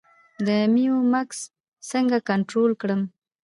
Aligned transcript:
د 0.45 0.47
میوو 0.73 0.99
مګس 1.13 1.39
څنګه 1.91 2.17
کنټرول 2.29 2.71
کړم؟ 2.81 3.01